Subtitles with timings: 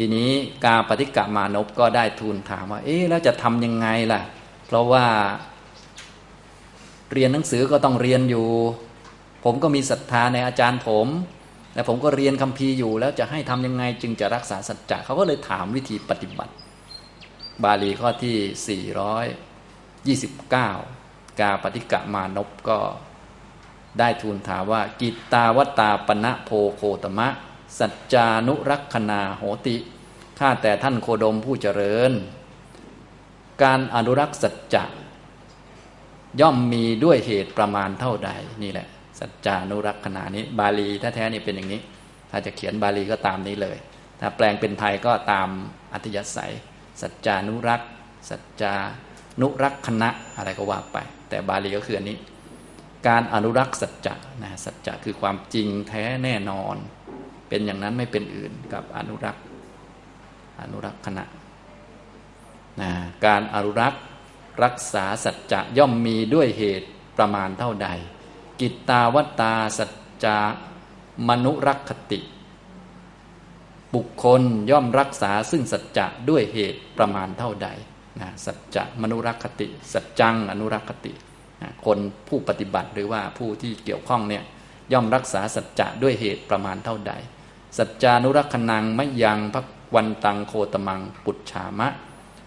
[0.00, 0.30] ทีนี้
[0.64, 4.20] กาปฏิกะมานพก็ได้ทูลถามว่า เอ๊ะแล้วจะทำยังไงล่ะ
[4.66, 5.04] เพราะว่า
[7.12, 8.48] เรียนหนังสือก็ต้องเรียนอยู่
[9.44, 11.06] ผมก็มีศรัทธาในอาจารย์ผม
[11.72, 16.52] แต่ผมก็เรียนคัมภีร์อยู่ แล้วจะให้ทำยังไงจึงจะรักษาสัจจะเขาก็เลยถามวิธีปฏิบัติ
[17.64, 22.78] บาลีข้อที่ 429 กาปฏิกะมานพก็
[23.98, 27.28] ได้ทูลถามว่า กิตตาวตาปณะโพโคตมะ
[27.78, 29.76] สัจจานุรักษนาโหติ
[30.38, 32.12] ข้าแต่ท่านโคดมผู้เจริญ
[33.62, 34.84] การอนุรักษ์สัจจะ
[36.40, 38.30] ย่อมมีด้วยเหตุประมาณเท่าใด
[38.62, 38.86] นี่แหละ
[39.20, 41.80] สัจจานุรักษนานี้ บาลีแท้ๆนี่เป็นอย่างนี้
[42.30, 43.76] ถ้าจะเขียนบาลีก็ตามนี้เลย
[44.20, 45.48] ถ้าแปลงเป็นไทยก็ตาม
[45.92, 46.52] อัธยศัย
[47.00, 47.90] สัจจานุรักษ์
[48.30, 48.74] สัจจา
[49.40, 52.16] นุรักษณะอะไรก็ว่าไป แต่บาลีก็คืออันนี้
[53.08, 56.76] การอนุรักษ์สัจจะนะสัจจะคือความจริงแท้แน่นอน
[57.48, 59.42] เป็นอย่างนั้นไม่เป็นอื่นกับอนุรักษ์
[60.60, 61.24] อนุรักษ์ขณะ
[62.80, 62.90] นะ
[63.26, 64.02] การอนุรักษ์
[64.64, 67.88] รักษาสัจจะย่อมมีด้วยเหตุประมาณเท่าใด
[68.60, 69.90] กิตตาวตาสัจ
[70.24, 70.36] จะ
[71.28, 72.20] มนุรักคติ
[73.94, 77.68] บุคคลย่อมรักษาซึ่งสัจจะด้วยเหตุประมาณเท่าใด
[78.20, 81.12] นะสัจจะมนุรักคติ สัจจังอนุรักคติ
[81.86, 84.44] คนผู้ปฏิบัติหรือว่าผู้ที่เกี่ยวข้องเนี่ย
[84.92, 87.12] ย่อมรักษาสัจจะด้วยเหตุประมาณเท่าใด
[87.76, 91.88] สัจจานุรักษนังมะยังพักวันตังโคตมังปุจฉามะ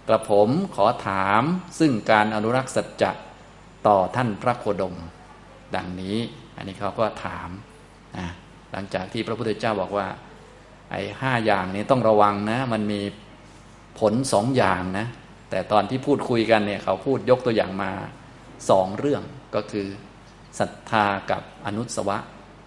[0.07, 1.43] กระผมขอถาม
[1.79, 3.11] ซึ่งการอนุรักษ์สัจจะ
[3.87, 4.95] ต่อท่านพระโคดม
[5.75, 6.17] ดังนี้
[6.55, 7.49] อันนี้เขาก็ถาม
[8.17, 8.27] นะ
[8.71, 10.07] หลังจากที่พระพุทธเจ้าบอกว่า
[10.91, 13.01] ไอ้ห้าอย่างนี้ต้องระวังนะ มันมี
[13.99, 15.07] ผลสองอย่างนะ
[15.49, 17.91] แต่ตอนที่พูดคุยกันเนี่ย เขาพูดยกตัวอย่างมา
[18.69, 19.23] สองเรื่อง
[19.55, 19.87] ก็คือ
[20.59, 22.17] ศรัทธากับอนุสวะ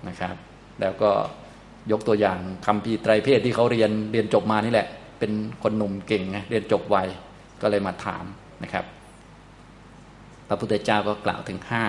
[0.09, 0.37] นะครับ
[0.81, 1.11] แล้วก็
[1.93, 5.33] ยกตัวอย่างคำพีไตรเพศที่เขาเรียนเรียนจบมานี่แหละ เป็น
[5.63, 6.97] คนหนุ่มเก่งไงเรียนจบไว
[7.61, 8.25] ก็เลยมาถาม
[8.63, 8.85] นะครับ
[10.49, 11.85] พระพุทธเจ้าก็กล่าวถึงห้า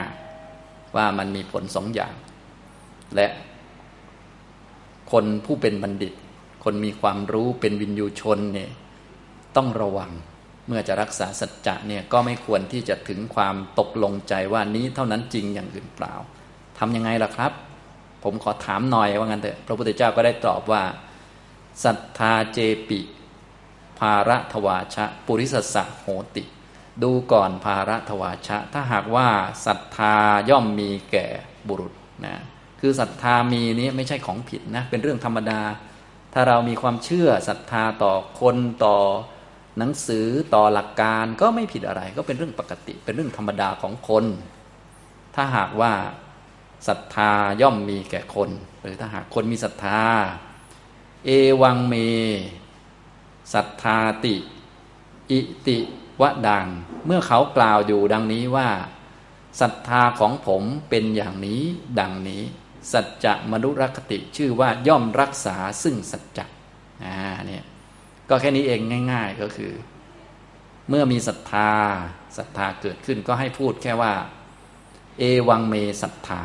[0.95, 2.13] ว่ามันมีผลสองอย่าง
[3.15, 3.27] และ
[5.11, 6.13] คนผู้เป็นบัณฑิต
[6.63, 8.71] คนมีความรู้เป็นวินยูชนเนี่ย
[9.55, 10.11] ต้องระวัง
[10.67, 16.13] เมื่อจะรักษาสัจจะเนี่ยก็ไม่ควรที่จะถึงความตกลงใจว่านี้เท่านั้นจริงอย่างอื่นเปล่า
[16.79, 17.51] ทำยังไงล่ะครับ
[18.25, 20.83] ผมขอถามหน่อยว่างั้นเถอะพระพุทธเจ้าก็ได้ตอบว่า
[21.83, 22.59] ศรัทธาเจ
[22.89, 22.99] ปิ
[23.99, 26.43] ภาระทวาชะ ปุริสสะโหติ
[27.03, 29.27] ดูก่อนภาระทวาชะ ถ้าหากว่า
[29.65, 30.15] ศรัทธา
[30.49, 31.27] ย่อมมีแก่
[31.67, 31.93] บุรุษ
[32.25, 32.35] นะ
[32.79, 35.61] คือศรัทธามีนี้ไม่ใช่ของผิดนะเป็นเรื่องธรรมดา
[36.33, 38.97] ถ้าเรามีความเชื่อศรัทธาต่อคนต่อ
[39.77, 44.25] หนังสือต่อหลักการก็ไม่ผิดอะไร ก็เป็นเรื่องปกติ เป็นเรื่องธรรมดาของคน
[45.35, 45.93] ถ้าหากว่า
[46.87, 47.31] ศรัทธา
[47.61, 48.49] ย่อมมีแก่คน
[48.81, 50.01] หรือถ้าหากคนมีศรัทธา
[51.25, 51.29] เอ
[51.61, 51.95] วังเม
[53.53, 54.35] ศรัทธาติ
[55.31, 55.79] อิติ
[56.21, 56.67] วะดัง
[57.05, 58.69] เมื่อเขากล่าวอยู่ดังนี้ว่า
[59.61, 61.61] ศรัทธาของผมเป็นอย่างนี้
[61.99, 62.43] ดังนี้
[62.93, 66.45] สัจจะมนุรคติชื่อว่าย่อมรักษาซึ่งสัจจะ
[67.03, 67.63] อ่าเนี่ย
[68.29, 68.79] ก็แค่นี้เอง
[69.11, 69.73] ง่าย ๆก็คือ
[70.89, 71.71] เมื่อมีศรัทธา
[72.37, 74.13] ศรัทธาเกิดขึ้นก็ให้พูดแค่ว่า
[75.19, 76.41] เอวังเมศรัทธา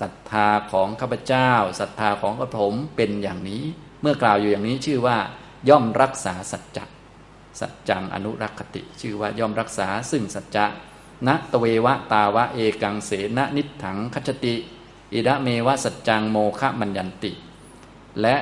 [0.00, 3.64] ศรัทธาของข้าพเจ้าศรัทธาของกระผมเป็นอย่างนี้
[4.00, 5.18] เมื่อกล่าวอยู่อย่างนี้ชื่อว่า
[5.68, 6.84] ย่อมรักษาสัจจะ
[7.60, 10.66] สัจจังอนุรักติ ชื่อว่าย่อมรักษาซึ่งสัจจะ
[11.26, 14.54] นะตเววะตาวะเอกังเสนนิถังคัจติ
[15.14, 17.32] อิระเมวะสัจจังโมคะมัญญันติ
[18.22, 18.36] และ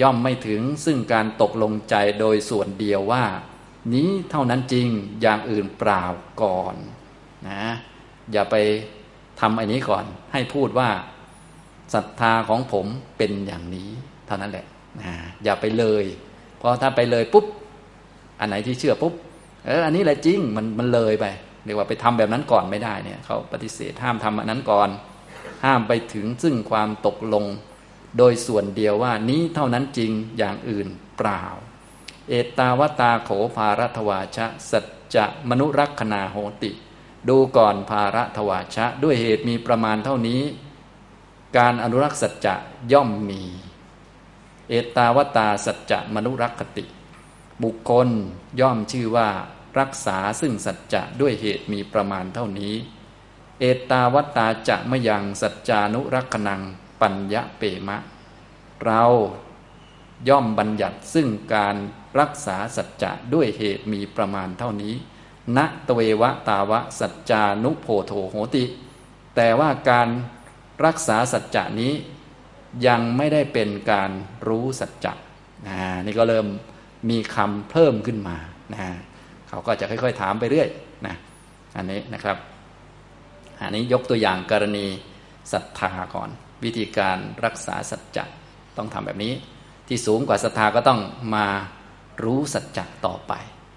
[0.00, 3.24] ย่อมไม่ถึงซึ่งการตกลงใจโดยส่วนเดียวว่า
[3.94, 4.88] นี้เท่านั้นจริง
[5.20, 6.04] อย่างอื่นเปล่า
[6.42, 6.74] ก่อน
[7.48, 7.62] นะ
[8.32, 8.56] อย่าไป
[9.40, 10.90] ทำอันนี้ก่อน ให้พูดว่า
[11.94, 12.86] ศรัทธาของผม
[13.18, 13.88] เป็นอย่างนี้
[14.26, 14.66] เท่านั้นแหละ
[15.00, 15.12] นะ
[15.44, 16.04] อย่าไปเลย
[16.58, 17.46] เพราะถ้าไปเลยปุ๊บ
[18.40, 19.14] อันไหนที่เชื่อปุ๊บ
[19.66, 21.26] เอออันนี้แหละจริงมันมันเลยไป
[21.64, 24.88] เรียกว่าไปทำแบบนั้นก่อนไม่ได้เนี่ยเขาปฏิเสธห้ามทำอันนั้นก่อน
[25.64, 27.44] ห้ามไปถึงซึ่งความตกลง
[28.18, 30.88] โดยส่วนเดียวว่านี้เท่านั้นจริงอย่างอื่น
[31.18, 31.44] เปล่า
[32.28, 34.84] เอตาวตาโขภารัตวาชะสัจ
[35.14, 36.70] จะมนุรักษนาโหติ
[37.28, 40.42] ดูก่อนภาระทวาชะ ด้วยเหตุมีประมาณเท่านี้
[41.56, 42.54] การอนุรักษ์สัจจะ
[42.92, 43.42] ย่อมมี
[44.68, 46.84] เอตาวตาสัจจะมนุรักคติ
[47.62, 48.08] บุคคล
[48.60, 49.28] ย่อมชื่อว่า
[49.78, 52.74] รักษาซึ่งสัจจะด้วยเหตุมีประมาณเท่านี้
[53.60, 56.60] เอตาวตาจะมยังสัจจานุรักษนัง
[57.00, 57.98] ปัญญะเปมะ
[58.84, 59.02] เรา
[60.28, 61.76] ย่อมบัญญัติซึ่งการ
[62.20, 64.94] รักษาสัจจะด้วยเหตุมีประมาณเท่านี้
[65.56, 65.58] ณ
[65.88, 68.64] ตเววะตาวะ สัจจานุโพโธโหติ
[69.36, 70.08] แต่ว่าการ
[70.84, 71.92] รักษาสัจจะนี้
[72.86, 74.10] ยังไม่ได้เป็นการ
[74.48, 75.12] รู้สัจจะ
[75.66, 76.46] นะนี่ก็เริ่ม
[77.10, 78.36] มีคำเพิ่มขึ้นมา
[78.72, 78.80] นะ
[79.48, 80.68] เขาก็จะค่อยๆถามไปเรื่อย
[81.06, 81.16] นะ
[81.76, 82.36] อันนี้นะครับ
[83.60, 84.86] อันนี้ยกตัวอย่างกรณี
[85.52, 86.30] ศรัทธาก่อน
[86.64, 88.24] วิธีการรักษาสัจจะ
[88.76, 89.32] ต้องทำแบบนี้
[89.88, 91.00] ที่สูงกว่าศรัทธาก็ต้อง
[91.34, 91.46] มา
[92.24, 93.32] รู้สัจจะต่อไป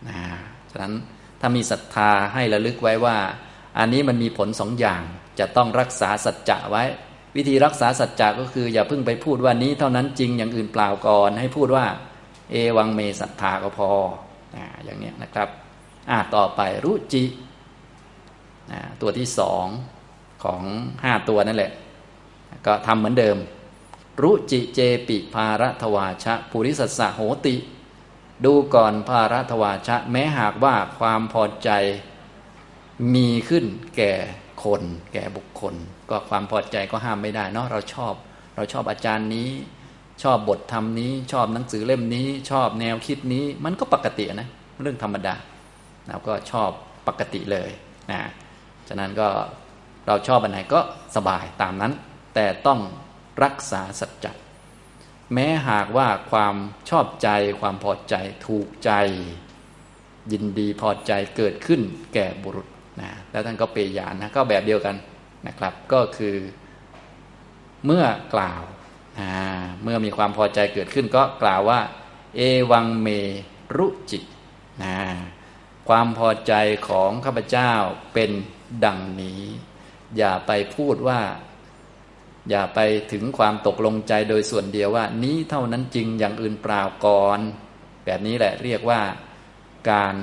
[0.09, 0.19] นะ
[0.71, 0.93] ฉะนั้น
[1.41, 3.17] ถ้ามีศรัทธาให้ระลึกไว้ว่า
[3.77, 5.01] อันนี้มันมีผลสองอย่าง
[5.39, 6.83] จะต้องรักษาสัจจะไว้
[7.35, 11.85] วิธีรักษาสัจจะก็คือ อย่าเพิ่งไปพูดว่านี้เท่านั้นจริงอย่างอื่นเปล่าก่อน ให้พูดว่า
[12.51, 13.89] เอวังเมศรัทธาก็พอ
[14.85, 15.47] อย่างนี้นะครับ
[16.09, 17.23] อ่าต่อไปรุจิ
[19.01, 19.65] ตัวที่สอง
[20.43, 20.61] ของ
[21.03, 21.71] ห้าตัวนั่นแหละ
[22.65, 23.37] ก็ทำเหมือนเดิม
[24.21, 27.55] รุจิเจปิภารทวาชะ ปุริสัสสะโหติ
[28.45, 31.69] ดูก่อนภารทวาชะ แม้หากว่าความพอใจ
[33.15, 33.65] มีขึ้น
[33.97, 34.13] แก่
[34.63, 34.81] คน
[35.13, 35.75] แก่บุคคล
[36.09, 38.13] ก็ความพอใจก็ห้ามไม่ได้เนาะเราชอบ
[38.55, 39.49] เราชอบอาจารย์นี้
[40.23, 44.49] ชอบบทธรรมนี้ ชอบหนังสือเล่มนี้ ชอบแนวคิดนี้ มันก็ปกตินะ
[44.81, 45.35] เรื่องธรรมดา
[46.07, 46.69] เราก็ชอบ
[47.07, 47.69] ปกติเลย
[48.11, 48.21] นะ
[48.87, 49.27] ฉะนั้นก็
[50.07, 50.79] เราชอบอันไหนก็
[51.15, 51.93] สบายตามนั้น
[52.35, 52.79] แต่ต้อง
[53.43, 54.31] รักษาสัจจะ
[55.33, 56.55] แม้หากว่าความ
[56.89, 57.29] ชอบใจ
[57.61, 58.15] ความพอใจ
[58.47, 58.91] ถูกใจ
[60.31, 61.81] ยินดีพอใจเกิดขึ้น
[62.13, 62.67] แก่บุรุษ
[63.01, 64.95] นะแล้วท่านก็เปยานนะก็แบบเดียวกัน
[65.47, 66.35] นะครับ ก็คือ
[67.85, 68.63] เมื่อกล่าว
[69.19, 69.31] นะ
[69.83, 71.79] เมื่อมีความพอใจเกิดขึ้นก็กล่าวว่า
[72.35, 72.41] เอ
[72.71, 73.07] วังเม
[73.77, 74.19] รุจิ
[74.83, 74.95] นะ
[75.89, 76.53] ความพอใจ
[76.87, 77.73] ของข้าพเจ้า
[78.13, 78.31] เป็น
[78.85, 79.41] ดังนี้
[80.17, 81.21] อย่าไปพูดว่า
[82.49, 82.79] อย่าไป
[83.11, 87.39] ถึงความตกลงใจโดยส่วนเดียวว่า นี้เท่านั้นจริงอย่างอื่นเปล่าก่อน
[88.05, 89.01] แบบนี้แหละเรียกว่า
[89.91, 90.15] การ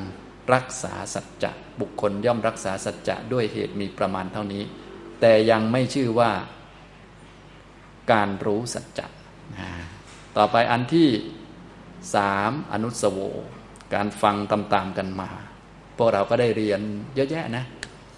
[0.55, 1.51] รักษาสัจจะ
[1.81, 4.63] บุคคลย่อมรักษาสัจจะด้วยเหตุมีประมาณเท่านี้
[5.21, 6.31] แต่ยังไม่ชื่อว่า
[8.13, 9.07] การรู้สัจจะ
[10.37, 11.09] ต่อไปอันที่
[12.15, 13.19] สามอนุสโว
[13.95, 15.31] การฟังตามๆกันมา
[15.97, 16.81] พวกเราก็ได้เรียน
[17.15, 17.65] เยอะแยะนะ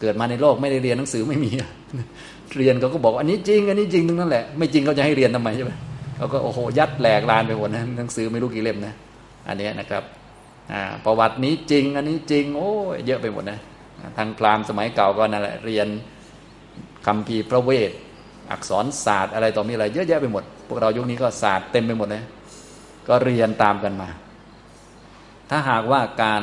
[0.00, 1.50] เกิดมาในโลกไม่ได้เรียนหนังสือไม่มี
[2.58, 5.73] เรียนเขาก็บอกอันนี้จริง อันนี้จริงตรงนั้นแหละไม่จริงเขาจะให้เรียนทำไมใช่ไหม
[6.17, 8.94] เขาก็โอ้โหยัดแหลกลานไปหมดนะหนังสือไม่รู้กี่เล่มนะ
[9.49, 10.02] อันนี้นะครับ
[11.05, 12.70] ประวัตินี้จริง อันนี้จริง โอ้
[13.06, 13.58] เยอะไปหมดนะ
[14.17, 15.88] ทางพราหมณ์สมัยเก่าก็นั่นแหละเรียน
[17.06, 17.91] คำพีพระเวท
[18.50, 22.23] อักษรศาสตร์อะไรต่อมีอะไร เยอะแยะไปหมด พวกเรายุคนี้ก็ศาสตร์เต็มไปหมดเลย
[23.08, 24.08] ก็เรียนตามกันมา
[25.50, 26.43] ถ้าหากว่าการ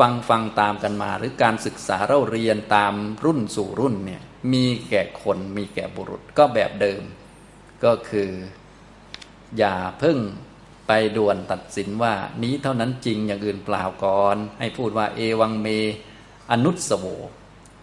[0.00, 2.94] ฟังฟังตามกันมา หรือการศึกษาเราเรียนตาม
[3.24, 7.02] รุ่นสู่รุ่นเนี่ยมีแก่คนมีแก่บุรุษก็แบบเดิม
[7.84, 8.30] ก็คือ
[9.58, 10.18] อย่าเพิ่ง
[10.86, 15.66] ไปด่วนตัดสินว่านี้เท่านั้นจริงอย่างอื่นเปล่าก่อน ให้พูดว่าเอวังเม
[16.50, 17.06] อนุสโว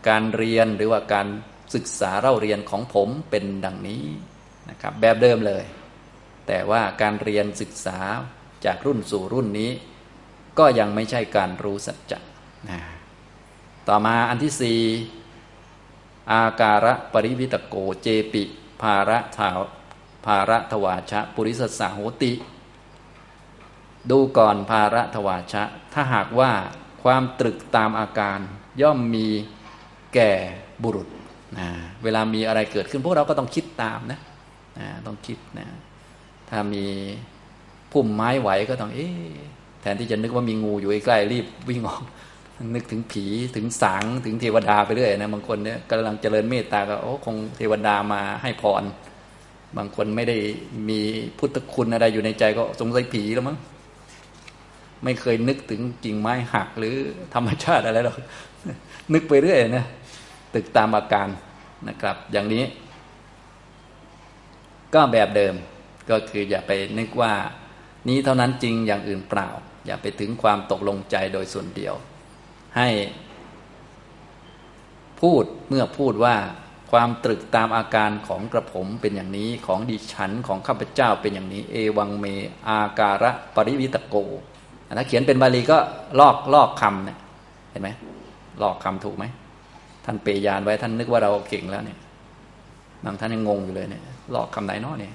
[0.07, 1.27] การเรียนหรือว่าการ
[1.73, 4.03] ศึกษาเราเรียนของผมเป็นดังนี้
[4.69, 5.63] นะครับแบบเดิมเลย
[6.47, 7.99] แต่ว่าการเรียนศึกษา
[8.65, 9.71] จากรุ่นสู่รุ่นนี้
[10.59, 12.19] ก็ยังไม่ใช่การรู้สัจจะ
[12.69, 12.79] นะ
[13.87, 14.79] ต่อมาอันที่สี่
[16.31, 18.43] อาการะปริวิตโกเจปิ
[18.81, 19.59] ภาระทาว
[20.25, 22.33] ภาระทวาชะ ปุริสสาโหติ
[24.09, 25.63] ดูก่อนภาระทวาชะ
[25.93, 26.51] ถ้าหากว่า
[27.03, 28.39] ความตรึกตามอาการ
[28.81, 29.27] ย่อมมี
[30.13, 30.31] แก่
[30.83, 31.07] บุรุษ
[31.57, 31.67] นะ
[32.03, 34.19] เวลามีอะไรเกิดขึ้นพวกเราก็ต้องคิดตามนะ
[34.79, 35.67] นะต้องคิดนะ
[36.49, 36.85] ถ้ามี
[37.91, 39.09] พุ่มไม้ไหวก็ต้องเอ๊
[39.81, 42.01] แทนที่จะนึกว่ามีงูอยู่ใกล้รีบวิ่งออก
[42.75, 43.23] นึกถึงผี
[43.55, 48.83] ถึงสางถึงเทวดาไปเรื่อยนะบางคนเนี่ยกำลังเจริญเมตตาก็โอ้คงเทวดามาให้พร
[49.77, 50.37] บางคนไม่ได้
[50.89, 50.99] มี
[51.37, 53.57] พุทธคุณอะไรอยู่ในใจก็สงสัยผีแล้วมั้ง
[55.03, 56.95] ไม่เคยนึกถึงกิ่งไม้หักหรือ
[57.33, 58.17] ธรรมชาติอะไรหรอก
[59.13, 59.85] นึกไปเรื่อยนะ
[60.53, 61.27] ตึกตามอาการ
[61.87, 62.63] นะครับ อย่างนี้
[64.93, 65.53] ก็แบบเดิม
[66.09, 67.33] ก็คืออย่าไปนึกว่า
[68.09, 69.49] นี้เท่านั้นจริงอย่างอื่นเปล่า
[69.85, 71.93] อย่าไปถึงความตกลงใจโดยส่วนเดียว
[72.77, 72.89] ให้
[75.21, 76.35] พูดเมื่อพูดว่า
[76.91, 82.25] ความตรึกตามอาการของกระผมเป็นอย่างนี้ของดิฉันของข้าพเจ้าเป็นอย่างนี้ เอวังเม
[82.67, 84.15] อาการะปริวิตโก
[84.97, 85.77] ถ้าเขียนเป็นบาลีก็
[86.19, 87.17] ลอกลอกคำเนี่ย
[87.71, 87.89] เห็นไหม
[88.61, 89.25] ลอกคำถูกไหม
[90.05, 91.99] ท่านเปยานไว้ท่านนึกว่าเราเก่งแล้วเนี่ย
[93.03, 94.03] บางท่านยังงงอยู่เลยเนี่ย
[94.35, 95.13] ลอกคำไหนเนาะเนี่ย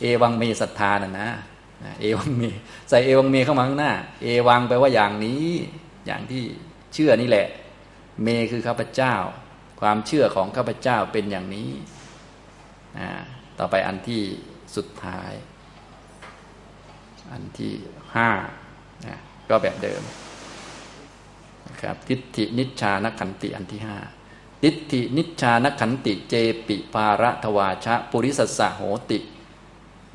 [0.00, 1.28] เอวังเมศรัทธาน่ะนะ
[2.00, 2.42] เอวังเม
[2.88, 5.46] ใส่เอวังเมเข้ามาข้างหน้า เอวังแปลว่าอย่างนี้
[6.06, 6.42] อย่างที่
[6.94, 7.46] เชื่อนี่แหละ
[8.22, 9.14] เมคือข้าพเจ้า
[9.80, 11.70] ความเชื่อของข้าพเจ้าเป็นอย่างนี้
[13.58, 14.22] ต่อไปอันที่
[14.76, 15.32] สุดท้าย
[17.32, 17.72] อันที่
[18.16, 18.30] ห้า
[19.50, 20.02] ก็แบบเดิม
[21.68, 23.96] นะครับทิฏฐินิชานขันติอันที่ห้า
[24.62, 26.34] ทิฏฐินิชานขันติเจ
[26.68, 29.18] ปิภาระทวาชะ ปุริสสะโหติ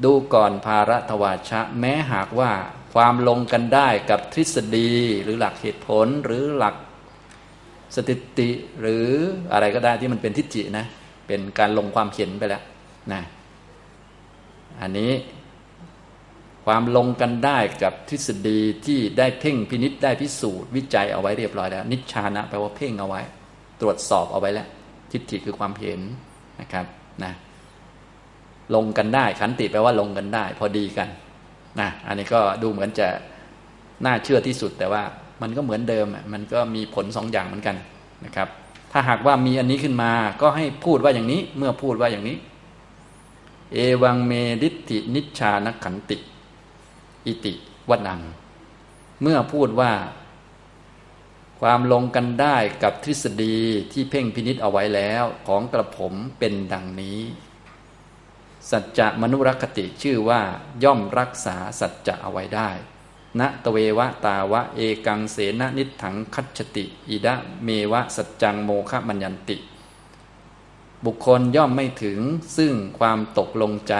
[0.03, 2.51] ดูก่อนภาระทวาชะ แม้หากว่า
[2.93, 4.91] ความลงกันได้กับทฤษฎี
[5.23, 6.75] หรือหลักเหตุผลหรือหลัก
[7.95, 8.49] สถิติ
[8.81, 9.07] หรือ
[9.53, 10.85] อะไรก็ได้ที่มันเป็นทิฏฐินะ
[11.27, 12.63] เป็นการลงความเห็นไปแล้ว
[13.13, 13.21] นะ
[14.81, 15.13] อันนี้
[16.65, 23.21] ความลงกันได้กับทฤษฎีที่ได้เพ่งพินิษได้พิสูจน์วิจัยเอาไว้เรียบร้อยแล้ว นิชานะแปลว่าเพ่งเอาไว้
[23.81, 24.67] ตรวจสอบเอาไว้แล้ว
[25.11, 25.99] ทิฏฐิคือความเห็น
[26.59, 26.85] นะครับ
[27.23, 27.33] นะ
[28.75, 31.09] ลงกันได้ ขันติแปลว่าลงกันได้ พอดีกัน
[31.79, 33.07] นะอันนี้ก็ดูเหมือนจะ
[34.05, 35.03] น่าเชื่อที่สุดแต่ว่า
[35.41, 37.75] มันก็เหมือนเดิมมันก็มีผลสองอย่างเหมือนกัน
[38.25, 38.47] นะครับ
[38.91, 42.37] ถ้าหากว่ามีอันนี้ขึ้นมาก็ให้พูดว่าอย่างนี้ เมื่อพูดว่าอย่างนี้
[43.73, 44.31] เอวังเม
[44.61, 46.17] ดิตินิชานขันติ
[47.25, 47.53] อิติ
[47.89, 48.21] วนัง
[49.21, 49.91] เมื่อพูดว่า
[51.59, 53.57] ความลงกันได้กับทฤษฎี
[53.91, 57.19] ที่เพ่งพินิษเอาไว้แล้วของกระผมเป็นดังนี้
[58.71, 60.41] สัจจะมนุรคติชื่อว่า
[60.83, 62.69] ย่อมรักษาสัจจะเอาไว้ได้
[63.39, 69.57] ณตเววะตาวะเอกังเสนนิถังคัจติ อิดะเมวะสัจจังโมฆะมัญญันติ
[71.05, 72.19] บุคคลย่อมไม่ถึง
[72.57, 73.95] ซึ่งความตกลงใจ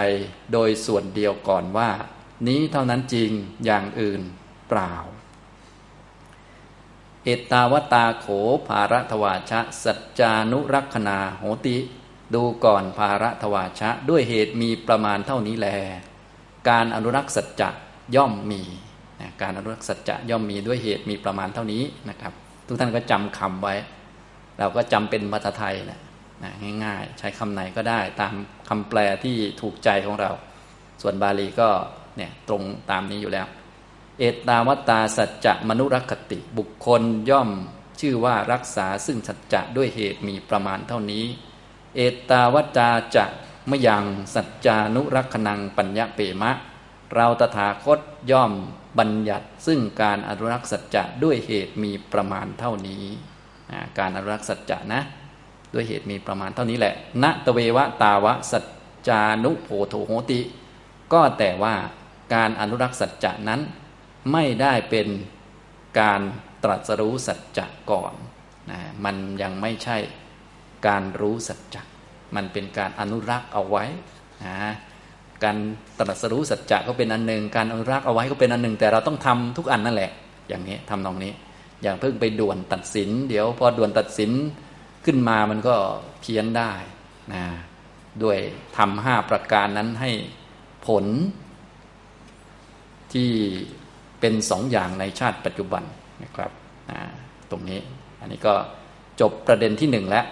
[0.52, 1.90] โดยส่วนเดียวก่อนว่า
[2.46, 3.30] นี้เท่านั้นจริง
[3.64, 4.22] อย่างอื่น
[4.68, 4.94] เปล่า
[7.24, 8.26] เอตาวตาโข
[8.66, 11.76] ภารทวาชะ สัจจานุรักษณาโหติ
[12.34, 15.68] ดูก่อนภาระทวาชะ ด้วยเหตุมีประมาณเท่านี้แล
[16.68, 17.70] การอนุรักษ์สัจจะ
[18.16, 18.62] ย่อมมี
[19.42, 22.32] การอนุรักษ์สัจจะย่อมมีด้วยเหตุมีประมาณเท่านี้นะครับ
[22.66, 23.74] ทุกท่านก็จำคำไว้
[24.58, 26.00] เราก็จำเป็นภาษาไทยแหละ
[26.42, 26.52] นะ
[26.84, 28.34] ง่ายๆ ใช้คำไหนก็ได้ตาม
[28.68, 30.30] คำแปลที่ถูกใจของเรา
[31.02, 31.68] ส่วนบาลีก็
[32.16, 33.46] เนี่ยตรงตามนี้อยู่แล้ว
[34.18, 37.50] เอตาวตาสัจจะมนุรักติบุคคลย่อม
[38.00, 41.24] ชื่อว่ารักษาซึ่งสัจจะด้วยเหตุมีประมาณเท่านี้
[41.96, 42.00] เอ
[42.30, 43.24] ตาวตาจะ
[43.70, 46.52] มยังสัจจานุรักขนังปัญญาเปมะ
[47.14, 48.00] เราตถาคต
[48.30, 48.52] ย่อม
[48.98, 53.04] บัญญัติซึ่งการอนุรักษ์สัจจะด้วยเหตุมีประมาณเท่านี้
[53.98, 55.00] การอนุรักษ์สัจจะนะ
[55.74, 58.64] ด้วยเหตุมีประมาณเท่านี้แหละณตเววตาวะสัจ
[59.08, 60.40] จานุโพโธโหติ
[61.12, 61.74] ก็แต่ว่า
[62.34, 63.60] การอนุรักษ์สัจจะนั้น
[64.32, 65.08] ไม่ได้เป็น
[66.00, 66.20] การ
[66.62, 68.14] ตรัสรู้สัจจะก่อน
[68.70, 69.98] นะมันยังไม่ใช่
[70.86, 71.82] การรู้สัจจะ
[72.36, 73.84] มันเป็นการอนุรักษ์เอาไว้
[74.46, 74.56] นะ
[75.44, 75.56] การ
[75.98, 80.10] ตรัสรู้สัจจะก็เป็นอันหนึ่ง การอนุรักษ์เอาไว้ก็เป็นอันหนึ่ง แต่เราต้องทำทุกอันนั่นแหละ
[80.48, 81.32] อย่างนี้ทำตรงนี้
[81.82, 84.30] อย่างเพิ่งไปด่วนตัดสิน เดี๋ยวพอด่วนตัดสิน
[85.04, 85.74] ขึ้นมามันก็
[86.20, 86.72] เพี้ยนได้
[87.32, 87.44] นะ
[88.22, 88.38] ด้วย
[88.76, 90.10] ทำห้าประการนั้นให้
[90.86, 91.04] ผล
[93.12, 93.30] ที่
[94.20, 95.82] เป็นสองอย่างในชาติปัจจุบัน
[96.22, 96.50] นะครับ
[97.50, 97.80] ตรงนี้
[98.20, 98.54] อันนี้ก็
[99.20, 100.24] จบประเด็นที่หนึ่งแล้ว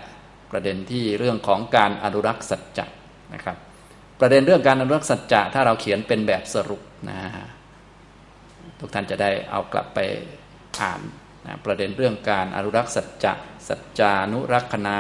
[0.55, 2.87] ประเด็นที่เรื่องของการอนุรักษ์สัจจะ
[3.35, 3.57] นะครับ
[4.21, 7.19] ประเด็นเรื่องการอนุรักษ์สัจจะถ้าเราเขียนเป็นแบบสรุปนะ
[8.81, 9.99] ทุกท่านจะได้เอากลับไป
[10.81, 11.01] อ่าน
[11.47, 13.33] นะประเด็นเรื่องการอนุรักษ์สัจจะ
[13.69, 14.99] สัจจานุรักษนา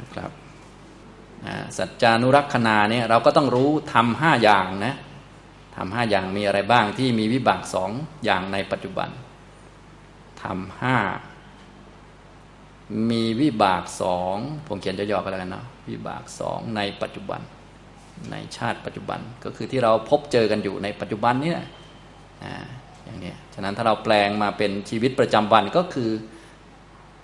[0.00, 0.30] นะครับ
[1.78, 4.96] สัจจานุรักษนาเนี่ยเราก็ต้องรู้ทำห้าอย่างนะ
[5.76, 7.90] ทำห้าอย่างมีอะไรบ้างที่มีวิบากสอง
[8.24, 9.08] อย่างในปัจจุบัน
[10.42, 10.96] ทำห้า
[13.10, 17.40] มีวิบากสองผมเขียนย่อๆก็แล้วกันเนาะวิบากสองในปัจจุบัน
[18.30, 21.68] ในชาติปัจจุบันก็คือที่เราพบเจอกันอยู่ในปัจจุบันนี่แหละ
[23.04, 26.10] อย่างนี้ฉะนั้นถ้าเราแปลงมาเป็นชีวิตประจำวันก็คือ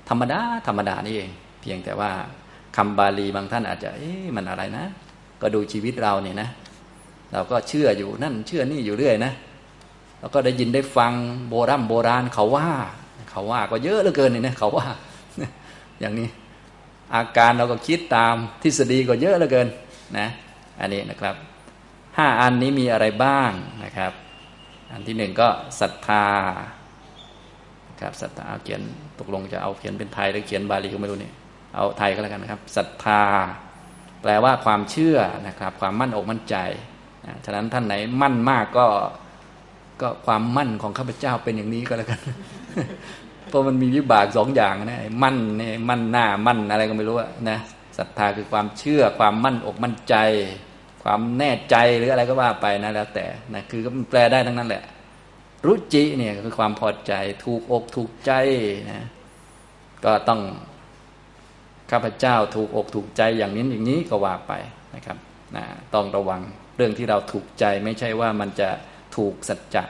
[0.09, 1.30] ธรรมดาธรรมดานี่เอง
[1.61, 2.11] เพียงแต่ว่า
[2.76, 4.87] คำบาลีบางท่านอาจจะเอ๊ะมันอะไรนะ
[5.40, 6.49] ก็ดูชีวิตเราเนี่ยนะ
[7.33, 9.33] เราก็เชื่ออยู่นั่นเชื่อนี่อยู่เรื่อยนะ
[10.21, 11.12] เราก็ได้ยินได้ฟัง
[11.49, 12.68] โบราณโบราณเขาว่า
[13.30, 14.87] เขาว่าก็เยอะเหลือเกินนี่นะเขาว่า
[16.01, 16.29] อย่างนี้
[17.15, 19.69] อาการเราก็คิดตามทฤษฎีก็เยอะเหลือเกิน
[20.19, 20.27] นะ
[20.81, 21.35] อันนี้นะครับ
[22.17, 23.51] ห้าอันนี้มีอะไรบ้าง
[23.85, 24.13] นะครับ
[24.93, 25.49] อันที่หนึ่งก็
[25.81, 26.25] ศรัทธา
[28.01, 28.81] ครับศรัทธาเขียน
[29.19, 31.33] ตกลงจะเอาเขียนเป็นไทยหรือเขียนบาลีก็ไม่รู้นี่
[31.75, 33.23] เอาไทยก็แล้วกันนะครับศรัทธา
[34.23, 36.57] แปลว่าความเชื่อนะครับ ความมั่นอกมั่นใจ
[37.45, 38.87] ฉะนั้นท่านไหนมั่นมากก็
[40.01, 42.21] ก็ความมั่นของข้าพเจ้าเป็นอย่างนี้ก็แล้วกัน
[43.55, 47.17] ราะมันมีวิบากสองอย่างนะมั่นเนี่ยมั่นหน้ามั่นอะไรก็ไม่รู้
[47.51, 47.59] นะ
[47.99, 50.17] ศรัทธาคือความเชื่อความมั่นอกมั่นใจ
[51.03, 54.83] ความแน่ใจหรืออะไรก็ว่าไปนะแล้วแต่นะคือก็แปลได้ทั้งนั้นแหละ
[55.67, 57.13] รุจิเนี่ยคือความพอใจ
[57.45, 58.33] ถูกอกถูกใจ
[58.91, 59.07] นะ
[60.05, 60.41] ก็ต้อง
[61.91, 64.53] ข้าพเจ้าถูกอกถูกใจอย่างนี้อย่างนี้ก็ว่าไป
[64.95, 65.19] นะครับ
[65.57, 66.41] นะต้องระวัง
[66.77, 68.69] เรื่องที่เราถูกใจไม่ใช่ว่ามันจะ
[69.17, 69.85] ถูกสัจจะ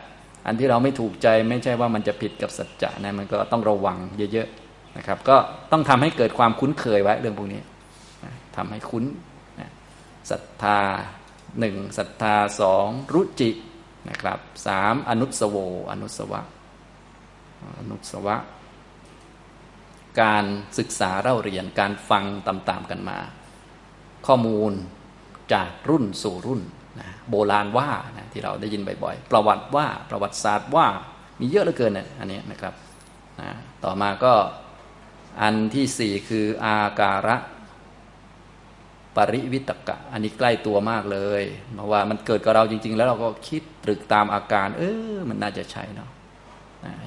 [0.46, 3.98] อันที่เราไม่ถูกใจไม่ใช่ว่ามันจะผิดกับสัจจะนะมันก็ต้องระวัง
[4.32, 5.36] เยอะๆนะครับ ก็
[5.72, 7.60] ต้องทำให้เกิดความคุ้นเคยไว้เรื่องพวกนี้
[8.56, 9.04] ทำให้คุ้น
[10.30, 10.78] ศรัทธา
[11.60, 13.50] หนึ่งศรัทธาสองรุจิ
[14.08, 15.56] นะครับสามอนุสโว
[15.90, 16.40] อนุสวะ
[17.78, 18.36] อนุสวะ
[20.20, 20.44] การ
[20.78, 23.18] ศึกษาเล่าเรียนการฟังตามๆกันมา
[24.26, 24.72] ข้อมูล
[25.52, 26.62] จากรุ่นสู่รุ่น
[27.00, 30.86] นะโบราณว่านะที่เราได้ยินบ่อยๆ ประวัติว่าประวัติศาสตร์ว่า
[31.40, 32.74] มีเยอะเหลือเกินนะอันนี้นะครับ
[33.40, 33.50] นะ
[33.84, 34.34] ต่อมาก็
[35.40, 37.36] อันที่สี่คืออาการะ
[39.16, 41.42] ปริวิตกะ อันนี้ใกล้ตัวมากเลย
[41.74, 44.82] เพราะว่ามันเกิดกับเราจริง ๆ แล้วเราก็คิดตรึกตามอาการ เอ
[45.14, 46.10] อมันน่าจะใช่เนาะ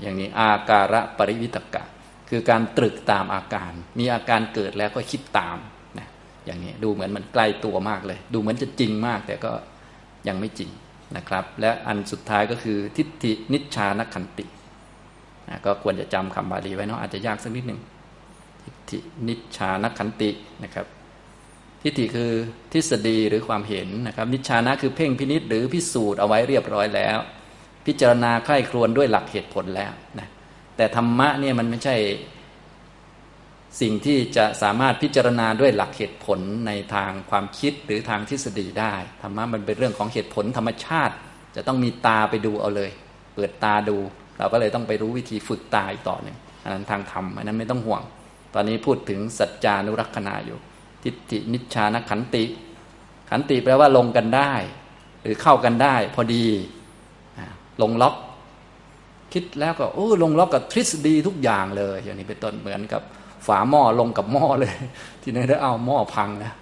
[0.02, 1.84] อย่างนี้อาการะปริวิตกะ
[2.30, 5.58] คือการตรึกตามอาการ มีอาการเกิดแล้วก็คิดตาม
[6.00, 6.08] นะ
[6.46, 9.52] อย่างนี้ดูเหมือนมันใกล้ตัวมากเลย ดูเหมือนจะจริงมากแต่ก็
[10.28, 10.70] ยังไม่จริง
[11.18, 14.46] นะครับ และอันสุดท้ายก็คือทิฏฐินิชชานขันติ
[15.50, 17.80] นะก็ควรจะจำคำบาลีไว้เนาะอาจจะยากสักนิดหนึ่ง
[18.64, 20.30] ทิฏฐินิชชานขันติ
[20.64, 20.86] นะครับ
[21.82, 22.32] ทิฏฐิคือ
[22.72, 27.18] ทฤษฎีหรือความเห็นนะครับ นิชชานะคือเพ่งพินิษหรือพิสูจน์เอาไว้เรียบร้อยแล้ว
[27.86, 30.28] พิจารณาใคร่ครวญด้วยหลักเหตุผลแล้วนะ
[30.78, 31.96] แต่ธรรมะเนี่ยมันไม่ใช่
[33.82, 41.16] สิ่งที่จะสามารถพิจารณาด้วยหลักเหตุผลในทางความคิดหรือทางทฤษฎีได้ธรรมะมันเป็นเรื่องของเหตุผลธรรมชาติ
[41.56, 42.92] จะต้องมีตาไปดูเอาเลย
[43.36, 43.98] เปิดตาดู
[44.38, 48.02] เราก็เลยต้องไปรู้วิธีฝึกตาอีกต่อหนึ่งอันนั้นทางธรรมอันนั้นไม่ต้องห่วง
[48.54, 50.58] ตอนนี้พูดถึงสัจจานุรักษณาอยู่
[51.04, 52.44] ทิฏฐินิชานขันติ
[53.30, 54.54] ขันติแปลว่าลงกันได้
[55.22, 56.46] หรือเข้ากันได้ พอดี
[57.82, 58.16] ลงล็อก
[59.34, 63.02] คิดแล้วก็โอ้ลงล็อกกับทฤษฎีทุกอย่างเลย อย่างนี้เป็นต้นเหมือนกับ
[63.48, 64.74] ฝาหม้อลงกับหม้อเลย
[65.22, 66.54] ที่ไหนได้เอาหม้อพังนะ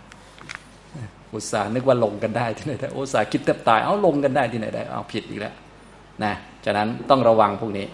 [1.34, 5.56] อุตส่าห์นึกว่าลงกันได้ที่ไหนได้อุตส่าห์คิดแทบตายเอาลงกันได้ที่ไหนได้เอาผิดอีกแล้ว
[6.24, 6.34] นะ
[6.66, 7.88] ฉะนั้นต้องระวังพวกนี้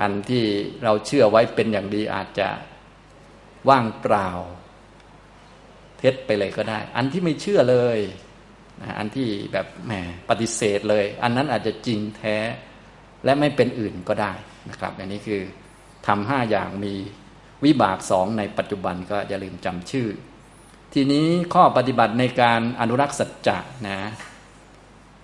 [0.00, 0.44] อันที่
[0.84, 2.48] เราเชื่อไว้เป็นอย่างดีอาจจะ
[3.68, 4.28] ว่างเปล่า
[5.98, 7.98] เท็จไปเลยก็ได้ อันที่ไม่เชื่อเลย
[8.82, 9.92] นะอันที่แบบแหม
[10.28, 12.36] ปฏิเสธเลย อันนั้นอาจจะจริงแท้
[13.24, 14.32] และไม่เป็นอื่นก็ได้
[14.70, 15.42] นะครับ อันนี้คือ
[16.06, 16.94] ทำห้าอย่างมี
[17.64, 20.08] วิบากสองในปัจจุบันก็อย่าลืมจำชื่อ
[20.94, 23.98] ทีนี้ข้อปฏิบัติในการอนุรักษ์สัจจะนะ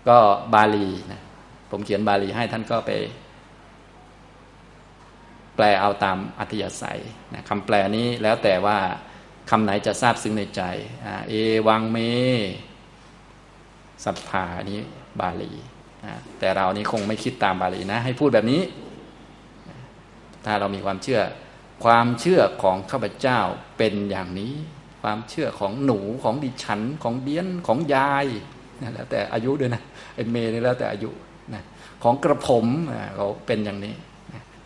[0.08, 0.18] ก็
[0.54, 1.22] บาลีนะ
[1.70, 2.90] ผมเขียนบาลีให้ท่านก็ไป
[5.56, 7.00] แปลเอาตามอัธยาศัย
[7.34, 8.78] นะคำแปลนี้แล้วแต่ว่า
[9.50, 10.62] คำไหนจะทราบซึ้งในใจ
[11.28, 11.34] เอ
[11.66, 11.98] วังเม
[14.04, 14.80] สัทธานี้
[15.20, 15.52] บาลี
[16.38, 18.62] แต่เรานี้คงไม่คิดตามบาลีนะ ให้พูดแบบนี้
[20.44, 21.20] ถ้าเรามีความเชื่อ
[21.82, 23.40] ความเชื่อของข้าพเจ้า
[23.78, 24.54] เป็นอย่างนี้
[25.02, 28.26] ความเชื่อของหนูของดิฉันของเดียนของยาย
[28.82, 29.82] นะแล้วแต่อายุด้วยนะ
[30.14, 31.10] ไอเมย์นี่แล้วแต่อายุ
[31.54, 31.62] นะ
[32.02, 32.66] ของกระผม
[33.16, 33.94] เขาเป็นอย่างนี้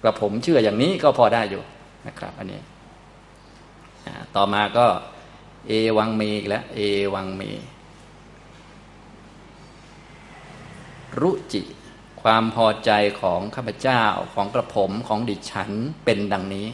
[0.03, 1.63] กระผมเชื่ออย่างนี้ก็พอได้อยู่
[2.07, 2.61] นะครับ อันนี้
[4.35, 4.87] ต่อมาก็
[5.69, 6.81] เอวังเมอีกแล้วเอ
[7.15, 7.43] วังเม
[11.21, 11.63] รุจิ
[12.23, 14.03] ความพอใจของข้าพเจ้า
[14.35, 15.71] ของกระผมของดิฉัน
[16.05, 16.67] เป็นดังนี้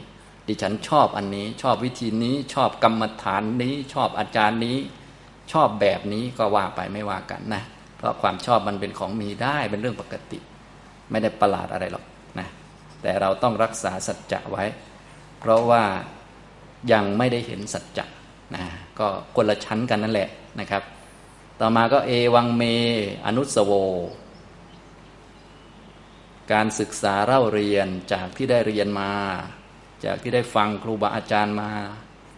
[0.46, 4.78] ดิฉันชอบอันนี้ ชอบวิธีนี้ ชอบกรรมฐานนี้ ชอบอาจารย์นี้
[5.52, 7.62] ชอบแบบนี้ก็ว่าไปไม่ว่ากันนะ
[7.96, 10.38] เพราะความชอบมันเป็นของมีได้เป็นเรื่องปกติ
[11.10, 12.04] ไม่ได้ประหลาดอะไรหรอก
[12.38, 12.48] นะ
[13.02, 14.64] แต่เราต้องรักษาสัจจะไว้
[15.40, 15.82] เพราะว่า
[16.92, 18.04] ยังไม่ได้เห็นสัจจะ
[18.54, 18.64] นะ
[18.98, 20.28] ก็คนละชั้นกันนั่นแหละ
[20.60, 20.82] นะครับ
[21.60, 22.62] ต่อมาก็เอวังเม
[23.26, 23.72] อนุสโว
[26.52, 29.10] การศึกษาเล่าเรียนจากที่ได้เรียนมา
[30.04, 31.70] จากที่ได้ฟังครูบาอาจารย์มา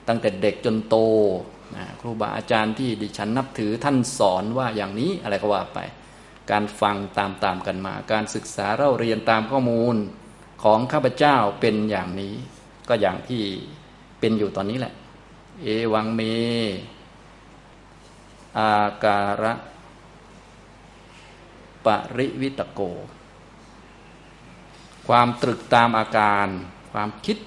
[0.09, 0.97] ตั้งแต่เด็กจนโต
[1.77, 5.79] นะครูบาอาจารย์ที่ดิฉันนับถือท่านสอนว่าอย่างนี้อะไรก็ว่าไป
[6.51, 9.97] การฟังตามๆกันมา การศึกษาเล่าเรียนตามข้อมูล
[10.63, 12.35] ของข้าพเจ้าเป็นอย่างนี้
[12.89, 13.43] ก็อย่างที่
[14.21, 14.95] เป็นอยู่ตอนนี้แหละ
[15.63, 16.21] เอวังเม
[18.59, 18.71] อา
[19.05, 19.53] การะ
[21.85, 22.81] ปริวิตโก
[25.09, 26.47] ความตรึกตามอาการ
[26.93, 27.39] ความคิด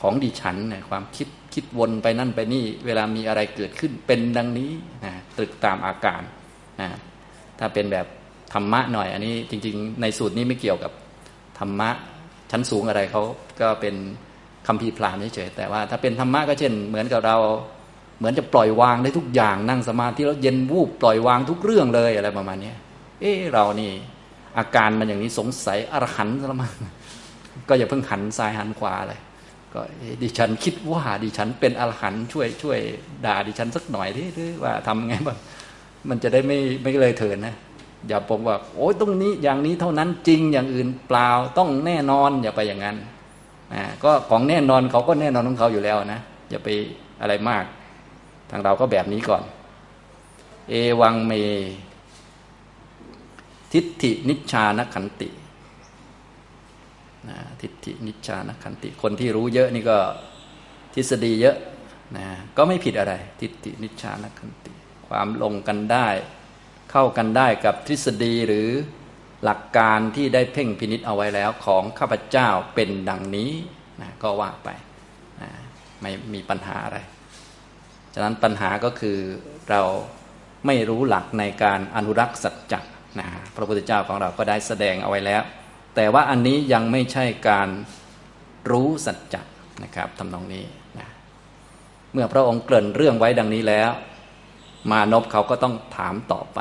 [0.00, 4.70] ของดิฉันเนี่ยความคิดคิดวนไปนั่นไปนี่ เวลามีอะไรเกิดขึ้นเป็นดังนี้
[5.04, 6.22] นะตรึกตามอาการ
[6.80, 6.88] นะ
[7.58, 8.06] ถ้าเป็นแบบ
[8.52, 10.92] ธรรมะหน่อย อันนี้จริง ๆ ในสูตรนี้ไม่เกี่ยวกับ
[11.58, 11.90] ธรรมะ
[12.50, 13.22] ชั้นสูงอะไรเขา
[13.60, 13.94] ก็เป็น
[14.66, 17.36] คำพีพรามเฉยๆแต่ว่าถ้าเป็นธรรมะก็เช่น เหมือนกับเรา
[18.18, 22.72] เหมือนจะปล่อยวางได้ทุกอย่างนั่งสมาธิแล้วเย็นวูบปล่อยวางทุกเรื่องเลยอะไรประมาณนี้
[23.20, 23.92] เออเรานี่
[24.58, 26.72] อาการมันอย่างนี้สงสัยอรหันต์ซะมั้ง
[27.68, 29.20] ก็อย่าเพิ่งหันซ้ายหันขวาเลย
[29.74, 29.80] ก็
[30.22, 32.78] ดิฉันคิดว่าดิฉันเป็นอรหันต์ช่วยช่วย
[33.26, 34.26] ด่าดิฉันสักหน่อยที่
[34.64, 35.38] ว่าทำไงบ้าง
[36.08, 37.54] มันจะได้ไม่ไม่เลยเถินนะ
[38.08, 41.28] อย่าบอกว่าโอ้ยตรงนี้อย่างนี้เท่านั้นจริงอย่างอื่นเปล่า
[41.58, 42.96] ต้องแน่นอนอย่าไปอย่างนั้น
[43.74, 46.68] นะก็ของแน่นอนเขาก็แน่นอนของเขาอยู่แล้วนะอย่าไป
[47.20, 47.64] อะไรมาก
[48.50, 49.42] ทางเราก็แบบนี้ก่อน
[50.68, 51.32] เอวังเม
[53.72, 55.28] ทิฏฐินิชานขันติ
[57.28, 59.98] นะทิฏฐินิชานขันติ คนที่รู้เยอะนี่ก็
[60.94, 61.56] ทฤษฎีเยอะ
[62.16, 64.72] นะก็ไม่ผิดอะไร ทิฏฐินิชานขันติ
[65.08, 66.08] ความลงกันได้
[66.90, 68.68] เข้ากันได้กับทฤษฎีหรือ
[69.44, 73.50] หลักการที่ได้เพ่งพินิษเอาไว้แล้วของข้าพเจ้าเป็นดังนี้
[74.00, 74.68] นะก็ว่าไป
[75.40, 75.50] นะ
[76.00, 76.98] ไม่มีปัญหาอะไร
[78.14, 79.18] ฉะนั้นปัญหาก็คือ
[79.70, 79.82] เรา
[80.66, 82.80] ไม่รู้หลักในการอนุรักษ์สัจจะ
[83.18, 85.42] นะพระพุทธเจ้าของเราก็ได้แสดงเอาไว้แล้ว
[86.00, 87.68] แต่ว่าอันนี้ยังไม่ใช่การ
[88.70, 89.42] รู้สัจจะ
[89.82, 90.64] นะครับทำนองนี้
[90.98, 91.08] นะ
[92.12, 93.90] เมื่อพระองค์เกริ่นเรื่องไว้ดังนี้แล้ว
[94.90, 96.60] มานพเขาก็ต้องถามต่อไป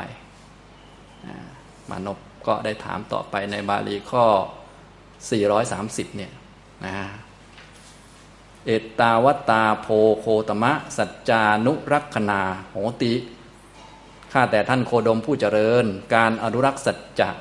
[1.90, 4.26] มานพก็ได้ถามต่อไปในบาลีข้อ
[5.42, 6.32] 430 เนี่ย
[6.86, 6.96] นะ
[8.66, 9.88] เอตตาวตาโพ
[10.20, 13.14] โคตมะ สัจจานุรักษนาโหติ
[14.34, 17.32] ข้าแต่ท่านโคดมผู้เจริญ การอนุรักษ์สัจจะ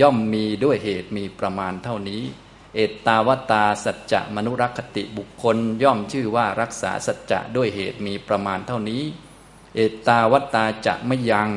[0.00, 2.22] ย่อมมีด้วยเหตุมีประมาณเท่านี้
[2.74, 9.02] เอตตาวตาสัจจะมนุรักคติบุคคล ย่อมชื่อว่ารักษาสัจจะด้วยเหตุมีประมาณเท่านี้
[9.74, 11.50] เอตตาวตาจะไม่ยัง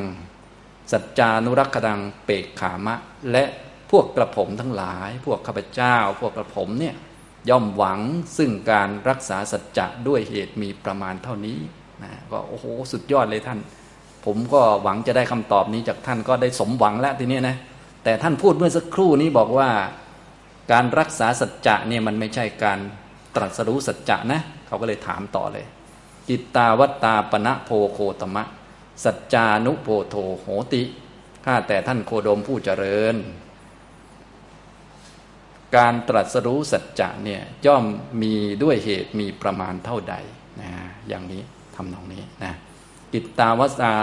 [0.92, 2.96] สัจจานุรักษดังเปกขามะ
[3.32, 3.44] และ
[3.92, 6.96] พวกกระผมทั้งหลาย พวกข้าพเจ้า พวกกระผมเนี่ย
[7.50, 8.00] ย่อมหวัง
[8.38, 11.60] ซึ่งการรักษาสัจจะด้วยเหตุมีประมาณเท่านี้
[12.04, 13.60] นะก็โอ้โหสุดยอดเลยท่าน
[14.26, 17.58] ผมก็หวังจะได้คำตอบนี้จากท่านก็ได้สมหวังแล้วทีนี้นะ
[18.08, 19.70] แต่ท่านพูดเมื่อสักครู่นี้บอกว่า
[20.72, 22.80] การรักษาสัจจะเนี่ยมันไม่ใช่การ
[23.36, 25.66] ตรัสรู้สัจจะนะ เขาก็เลยถามต่อเลย
[26.30, 28.44] จิตตาวัตตาปณะโพโคตมะ
[29.04, 30.84] สัจจานุโพโทโหติ
[31.46, 33.16] ข้าแต่ท่านโคดมผู้เจริญ
[35.78, 37.84] การตรัสรู้สัจจะเนี่ยย่อม
[38.22, 40.16] มีด้วยเหตุมีประมาณเท่าใด
[40.62, 40.72] นะ
[41.08, 41.42] อย่างนี้
[41.76, 42.54] ทำนองนี้นะ
[43.14, 43.94] กิตตาวสา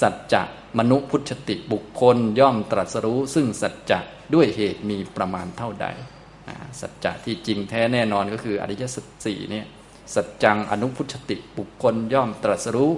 [0.00, 0.42] สัจจะ
[0.78, 3.98] มนุพุทธติบุคคลย่อมตรัสรู้ ซึ่งสัจจะ
[4.34, 5.86] ด้วยเหตุมีประมาณเท่าใด
[6.80, 9.66] สัจจะที่จริงแท้แน่นอนก็คืออริยสัจสี่เนี่ย
[10.14, 12.92] สัจจังอนุพุทธติบุคคลย่อมตรัสรู้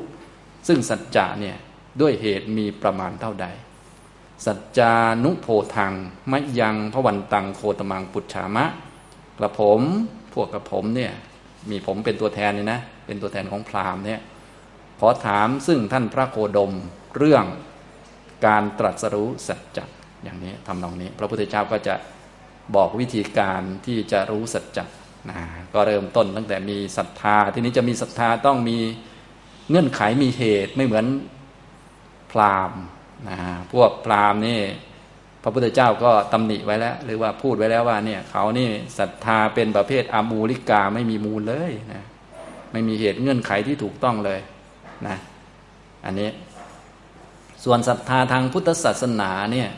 [0.69, 1.57] ซึ่งสัจจะเนี่ย
[2.01, 3.47] ด้วยเหตุมีประมาณเท่าใด
[4.47, 4.93] สัจจา
[5.25, 5.93] นุโพทัง
[6.31, 8.65] มะยังพระวันตังโคตมังปุจฉามะ
[9.39, 9.81] กระผม
[10.33, 11.13] พวกกระผมเนี่ย
[11.71, 14.21] มีผมเป็นตัวแทนนี่นะเป็นตัวแทนของพราหมณ์เนี่ย
[15.05, 16.73] ขอถามซึ่งท่านพระโคดม
[17.17, 17.45] เรื่อง
[18.47, 19.85] การตรัสรู้สัจจะ
[20.23, 21.95] อย่างนี้ทำนองนี้ พระพุทธเจ้าก็จะ
[22.77, 24.85] บอกวิธีการที่จะรู้สัจจะ
[25.31, 25.39] นะ
[25.75, 28.79] ก็เริ่มต้นตั้งแต่มีศรัทธา ทีนี้จะมีศรัทธาต้องมี
[29.69, 31.07] เงื่อนไขมีเหตุไม่เหมือน
[32.33, 32.81] พราหมณ์
[33.29, 33.39] นะ
[33.73, 34.61] พวกพราหมณ์นี่
[35.43, 42.05] พระพุทธเจ้าก็ตำหนิไว้แล้ว หรือว่าพูดไว้แล้วว่าเนี่ยเขานี่ศรัทธาเป็นประเภทอามูลิกาไม่มีมูลเลยนะ
[42.73, 44.41] ไม่มีเหตุเงื่อนไขที่ถูกต้องเลย
[45.09, 45.17] นะ
[46.05, 46.31] อันนี้
[47.65, 49.71] ส่วนศรัทธาทางพุทธศาสนาเนี่ย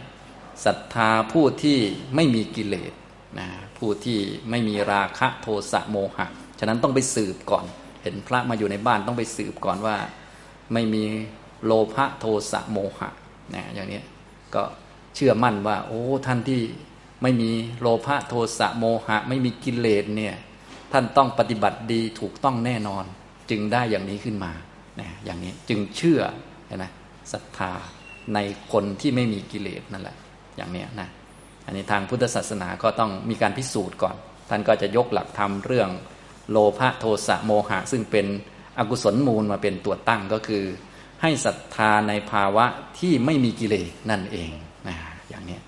[0.65, 1.79] ศรัทธาผู้ที่
[2.15, 2.93] ไม่มีกิเลส
[3.39, 4.19] นะผู้ที่
[4.51, 6.27] ไม่มีราคะโทสะโมหะ
[6.59, 7.65] ฉะนั้นต้องไปสืบก่อน
[8.03, 9.97] เห็นพระมาอยู่ในบ้านต้องไปสืบก่อนว่า
[10.73, 11.05] ไม่มี
[11.65, 13.09] โลภะโทสะโมหะ
[13.55, 14.03] นะอย่างนี้
[14.55, 14.63] ก็
[15.15, 16.61] เชื่อมั่นว่า โอ้ท่านที่
[17.23, 20.35] ไม่มีโลภะโทสะโมหะ ไม่มีกิเลสเนี่ย
[20.93, 23.05] ท่านต้องปฏิบัติดีถูกต้องแน่นอน
[23.51, 24.53] จึงได้อย่างนี้ขึ้นมา
[25.01, 26.21] นะอย่างนี้จึงเชื่อ
[26.77, 26.91] นะ
[27.33, 27.73] ศรัทธา
[28.35, 28.39] ใน
[28.73, 30.17] คนที่ไม่มีกิเลสนั่นแหละ
[30.57, 31.09] อย่างนี้นะ
[31.67, 34.17] อันนี้ทางพุทธศาสนาก็ต้องมีการพิสูจน์ก่อน
[34.51, 35.91] ท่านก็จะยกหลักธรรมเรื่อง
[36.51, 38.27] โลภะโทสะโมหะ ซึ่งเป็น
[38.79, 40.65] อกุศลมูลมาเป็นตัวตั้งก็คือ
[41.23, 42.67] ให้ศรัทธาในภาวะ
[42.99, 44.51] ที่ไม่มีกิเลสนั่นเอง
[44.89, 44.97] นะ
[45.29, 45.59] อย่างนี้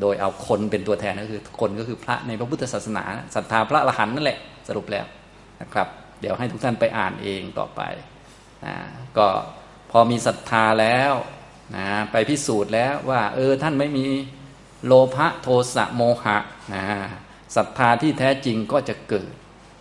[0.00, 4.38] โดยเอาคนเป็นตัวแทนก็คือคนก็คือพระในพระพุทธศาสนาศรัทธาพระอรหันต์นั่นแหละ
[4.68, 5.06] สรุปแล้ว
[5.60, 5.88] นะครับ
[6.20, 7.80] เดี๋ยวให้ทุกท่านไปอ่านเองต่อไป
[8.66, 8.76] นะ
[9.18, 9.28] ก็
[9.90, 11.12] พอมีศรัทธาแล้ว
[11.76, 14.06] นะไปพิสูจน์แล้วว่า เออท่านไม่มี
[14.86, 16.38] โลภะโทสะโมหะ
[16.74, 16.84] นะ
[17.56, 19.30] ศรัทธาที่แท้จริงก็จะเกิด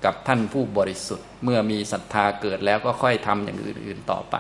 [0.06, 4.36] กับท่านผู้บริสุทธิ์ เมื่อมีศรัทธาเกิดแล้วก็ค่อยทำอย่างอื่น ๆต่อไป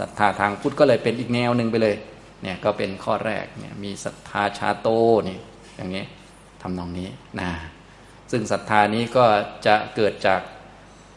[0.00, 1.96] ศรัทธาทางพุทธก็เลยเป็นอีกแนวหนึ่งไปเลย
[2.42, 4.88] เนี่ยก็เป็นข้อแรกเนี่ยมีศรัทธาชาโต
[5.28, 5.38] นี่
[5.76, 6.04] อย่างนี้
[6.62, 7.08] ทำนองนี้
[7.40, 7.50] นะ
[8.30, 9.26] ซึ่งศรัทธานี้ก็
[9.66, 10.40] จะเกิดจาก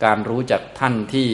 [0.04, 1.30] การรู้จากท่านที่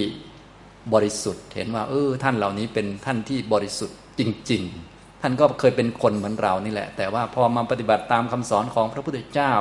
[0.93, 4.21] บริสุทธิ์ เห็นว่าเออท่านเหล่านี้เป็นท่านที่บริสุทธิ์จ
[4.51, 9.53] ริง ๆ ท่านก็เคยเป็นคนเหมือนเรานี่แหละ แต่ว่าพอมาปฏิบัติตามคำสอนของพระพุทธเจ้า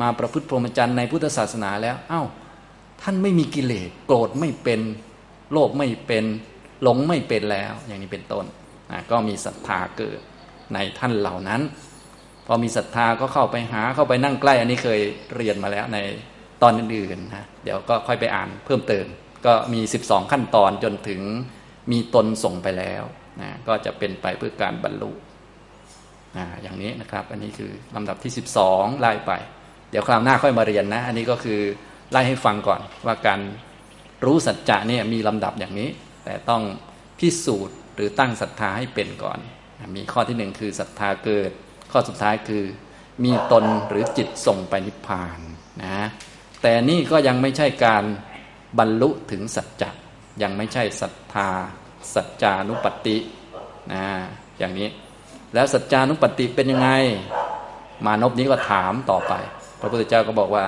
[0.00, 2.22] มาประพฤติพรหมจรรย์ในพุทธศาสนาแล้วเอา้า
[3.02, 4.80] ท่านไม่มีกิเลสโกรธไม่เป็น
[5.52, 6.24] โลภไม่เป็น
[6.82, 8.44] หลงไม่เป็นแล้ว อย่างนี้เป็นต้น
[9.10, 10.20] ก็มีศรัทธาเกิด
[10.74, 11.60] ในท่านเหล่านั้น
[12.46, 15.00] พอมีศรัทธาก็เข้าไปหาเข้าไปนั่งใกล้ อันนี้เคย
[15.36, 15.98] เรียนมาแล้วใน
[16.62, 19.06] ตอนอื่นๆนะเดี๋ยวก็ค่อยไปอ่านเพิ่มเติม
[19.46, 21.20] ก็มี 12 ขั้นตอนจนถึง
[21.92, 23.02] มีตนส่งไปแล้ว
[23.40, 25.12] นะก็จะเป็นไปเพื่อการบรรลุ
[26.36, 28.32] อ่าอย่างนี้นะครับ อันนี้คือลำดับที่
[28.64, 29.32] 12 ไล่ไป
[29.90, 31.60] เดี๋ยวคราวหน้าค่อยมาเรียนนะ อันนี้ก็คือ
[32.10, 33.40] ไล่ให้ฟังก่อนว่าการ
[34.24, 35.88] รู้สัจจะเนี่ยมีลำดับอย่างนี้
[36.24, 36.62] แต่ต้อง
[37.18, 39.38] พิสูจน์หรือตั้งศรัทธาให้เป็นก่อน
[39.96, 41.50] มีข้อที่หนึ่งคือศรัทธาเกิด
[41.92, 42.64] ข้อสุดท้ายคือ
[43.24, 45.38] มีตนหรือจิตส่งไปนิพพาน
[45.82, 46.06] นะ
[46.62, 48.04] แต่นี่ก็ยังไม่ใช่การ
[48.78, 49.90] บรรลุถึงสัจจะ
[50.42, 51.48] ยังไม่ใช่ศรัทธา
[52.14, 53.16] สัจจานุปติ
[53.92, 54.04] นะ
[54.58, 54.88] อย่างนี้
[55.54, 56.90] แล้วสัจจานุปติเป็นยังไง
[58.06, 59.32] มานพนี้ก็ถามต่อไป
[59.80, 60.64] พระพุทธเจ้าก็บอกว่า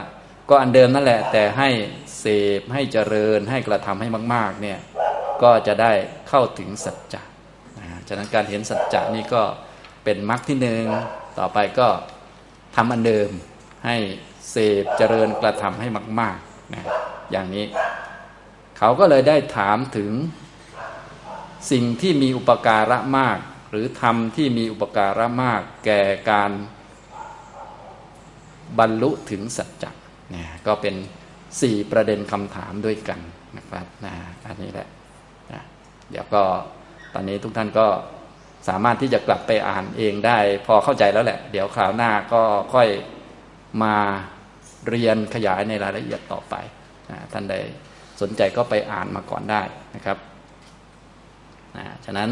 [0.49, 1.69] ก็อันเดิมนั่นแหละ แต่ให้
[2.19, 2.25] เส
[2.59, 4.79] พให้เจริญให้กระทำให้มาก ๆ เนี่ย
[5.43, 5.93] ก็จะได้
[6.29, 7.23] เข้าถึงสัจจะ
[7.79, 9.43] นะฉะนั้นการเห็นสัจจะนี่ก็
[10.05, 10.85] เป็นมรรคที่หนึ่ง
[11.38, 11.88] ต่อไปก็
[12.77, 13.31] ทำอันเดิม
[13.87, 13.97] ให้
[14.51, 15.88] เสพเจริญกระทำให้
[16.21, 16.83] มากๆนะ
[17.31, 17.64] อย่างนี้
[18.79, 20.11] เขาก็เลยได้ถามถึง
[21.71, 23.39] สิ่งที่มีอุปการะมาก
[23.71, 26.51] หรือธรรมที่มีอุปการะมาก แก่การ
[28.79, 29.91] บรรลุถึงสัจจะ
[30.31, 30.95] เนะก็เป็น
[31.61, 33.21] สี่ประเด็นคำถามด้วยกัน
[33.57, 34.13] นะครับนะ
[34.47, 34.89] อันนี้แหละ
[35.53, 35.63] นะ
[36.11, 36.43] เดี๋ยวก็
[37.15, 37.87] ตอนนี้ทุกท่านก็
[38.69, 42.43] สามารถที่จะกลับไปอ่านเองได้ พอเข้าใจแล้วแหละ เดี๋ยวคราวหน้าก็
[42.75, 42.89] ค่อย
[43.83, 43.97] มา
[44.89, 46.55] เรียนขยายในรายละเอียดต่อไป
[47.11, 47.57] นะท่านใด
[48.20, 49.62] สนใจก็ไปอ่านมาก่อนได้
[49.94, 50.18] นะครับ
[51.77, 52.31] นะฉะนั้น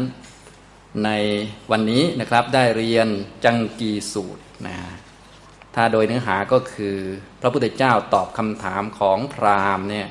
[1.05, 1.09] ใน
[1.71, 3.07] วันนี้นะครับได้เรียน
[3.45, 4.77] จังกีสูตรนะ
[5.75, 6.97] ถ้าโดยเนื้อหาก็คือ
[7.41, 10.07] พระพุทธเจ้าตอบคำถามของพราหมณ์เนี่ย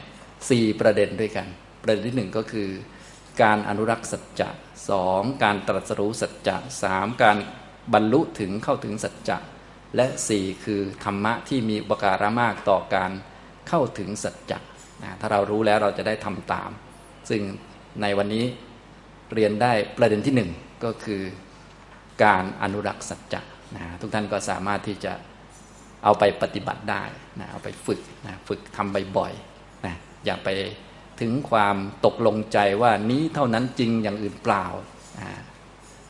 [0.50, 1.46] สี่ประเด็นด้วยกัน
[1.82, 2.70] ประเด็นที่หนึ่งก็คือ
[3.42, 4.48] การอนุรักษ์สัจจะ
[4.90, 7.38] สองการตรัสรู้สัจจะสามการ
[7.92, 9.38] บรรลุถึงเข้าถึงสัจจะ
[9.96, 13.10] และสี่คือธรรมะที่มีอุปการะมากต่อการ
[13.68, 14.58] เข้าถึงสัจจะ
[15.02, 16.70] นะถ้าเรารู้แล้วเราจะได้ทำตาม
[17.30, 17.40] ซึ่ง
[18.02, 18.44] ในวันนี้
[19.34, 20.50] เรียนได้ประเด็นที่หนึ่ง
[20.84, 21.22] ก็คือ
[22.24, 23.40] การอนุรักษ์สัจจะ
[23.76, 25.12] นะทุกท่านก็สามารถที่จะ
[26.04, 27.02] เอาไปปฏิบัติได้
[27.40, 30.48] นะเอาไปฝึกนะฝึกทำบ่อยๆนะอย่าไป
[31.20, 34.66] ถึงความตกลงใจว่านี้เท่านั้นจริงอย่างอื่นเปล่า
[35.18, 35.30] นะ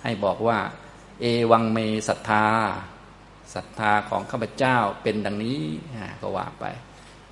[0.04, 0.58] ให้บอกว่า
[1.20, 1.78] เอวังเม
[2.08, 2.46] ศรัทธา
[3.54, 5.60] ศรัทธาของข้าพเจ้าเป็นดังนี้
[5.96, 6.64] นะก็ว่าไป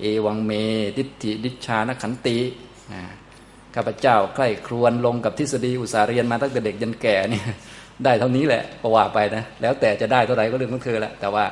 [0.00, 0.52] เอวังเม
[0.96, 2.38] ดิธิดิชานขันติ
[2.92, 3.02] นะ
[3.74, 7.44] ข้าพเจ้าใกล้ครวนลงกับทฤษฎีอุตสาเรียนมาตั้งแต่เด็กยันแก่เนี่ย
[8.04, 11.44] ได้เท่านี้แหละก็ว่าไปนะแล้วแต่จะได้เท่าไหร่ก็เรื่องของเธอแหละแต่ว่า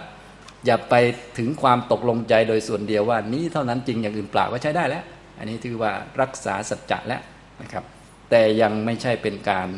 [0.67, 0.95] อย่าไป
[1.39, 5.05] ถึงความตกลงใจโดยส่วนเดียวว่า นี้เท่านั้นจริงอย่างอื่นเปล่าก็ใช้ได้แล้ว
[5.39, 7.23] อันนี้ถือว่ารักษาสัจจะแล้ว
[7.63, 7.85] นะครับ
[8.31, 9.69] แต่ยังไม่ใช่เป็นการ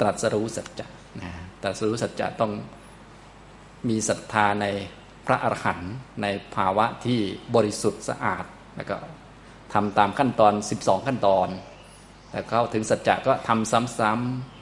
[0.00, 0.86] ตรัสรู้สัจจะ
[1.22, 1.30] นะ
[1.62, 2.52] ตรัสรู้สัจจะต้อง
[3.88, 4.66] มีศรัทธาใน
[5.26, 7.20] พระอรหันต์ในภาวะที่
[7.54, 8.44] บริสุทธิ์สะอาด
[8.76, 8.96] แล้วก็
[9.74, 11.48] ทำตามขั้นตอน 12 ขั้นตอน
[12.30, 14.12] แต่เข้าถึงสัจจะก็ทำซ้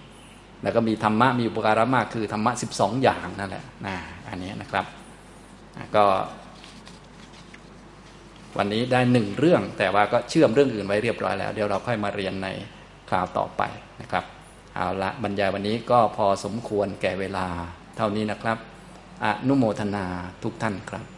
[0.00, 3.96] ำๆแล้วก็มีธรรมะมีอุปการะมากคือธรรมะ 12 อย่างนั่นแหละนะ
[4.28, 4.86] อันนี้นะครับ
[5.96, 6.04] ก็
[8.58, 12.48] วันนี้ได้หนึ่งเรื่องแต่ว่าก็เชื่อมเรื่องอื่นไว้เรียบร้อยแล้ว เดี๋ยวเราค่อยมาเรียนใน
[13.08, 13.62] คราวต่อไป
[14.00, 14.24] นะครับ
[14.74, 17.46] เอาละบรรยายวันนี้ก็พอสมควรแก่เวลา
[17.96, 18.58] เท่านี้นะครับ
[19.24, 20.04] อนุโมทนา
[20.42, 21.11] ทุกท่านครับ